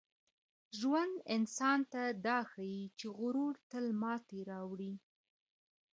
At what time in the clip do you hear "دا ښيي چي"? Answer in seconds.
2.25-3.07